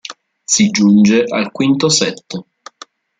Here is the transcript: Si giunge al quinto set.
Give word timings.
Si 0.53 0.71
giunge 0.71 1.25
al 1.39 1.51
quinto 1.51 1.87
set. 1.89 2.39